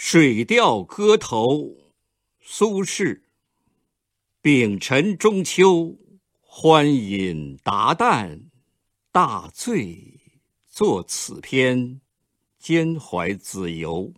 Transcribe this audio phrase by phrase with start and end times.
[0.00, 1.74] 水调歌头，
[2.40, 3.22] 苏轼。
[4.40, 5.96] 丙辰中秋，
[6.40, 8.42] 欢饮达旦，
[9.10, 10.20] 大醉
[10.70, 12.00] 作此篇，
[12.60, 14.14] 兼怀子由。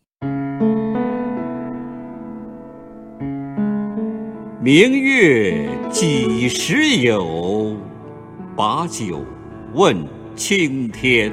[4.63, 7.75] 明月几时有？
[8.55, 9.25] 把酒
[9.73, 10.07] 问
[10.37, 11.33] 青天。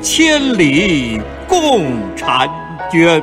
[0.00, 2.48] 千里共婵
[2.90, 3.22] 娟。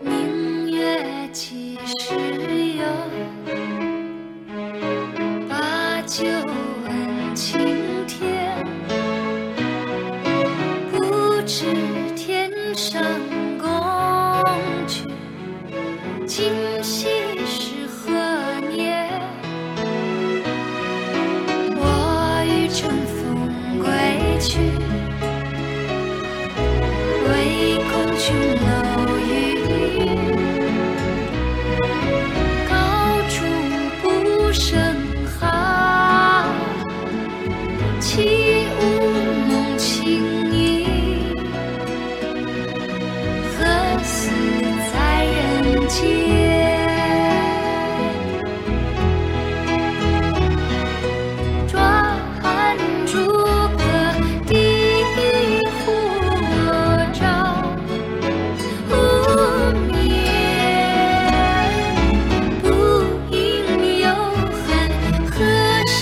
[0.00, 2.14] 明月几时
[2.76, 2.84] 有？
[5.48, 6.24] 把酒
[6.84, 8.64] 问青天。
[10.90, 11.66] 不知
[12.16, 13.02] 天上
[13.58, 13.68] 宫
[16.26, 16.73] 阙。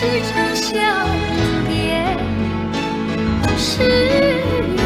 [0.03, 0.75] 何时长向
[1.69, 1.73] 别
[3.57, 3.63] 时
[4.75, 4.77] 圆？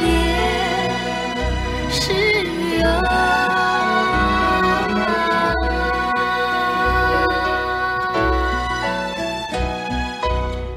[0.00, 0.02] 别
[1.90, 1.94] 时
[2.72, 2.80] 圆。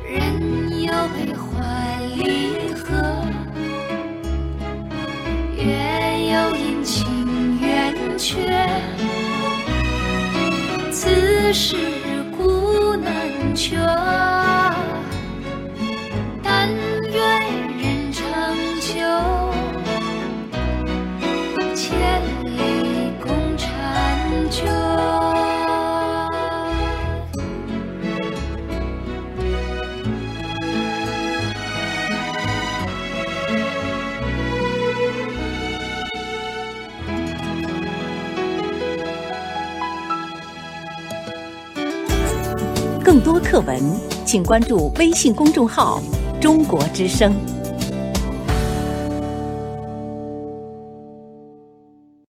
[0.04, 0.12] 人
[0.82, 1.48] 有悲欢
[2.18, 2.20] 离
[2.74, 2.84] 合，
[5.56, 5.64] 月
[6.30, 6.98] 有阴晴
[7.62, 7.64] 圆
[8.18, 8.28] 缺。
[11.52, 11.76] 此事
[12.38, 13.82] 古难全，
[16.44, 16.70] 但
[17.12, 17.18] 愿
[17.76, 18.22] 人长
[18.80, 18.94] 久，
[21.74, 23.68] 千里共婵
[24.52, 24.99] 娟。
[43.22, 43.82] 多课文，
[44.26, 46.02] 请关注微信公众号
[46.40, 47.34] “中国之声”。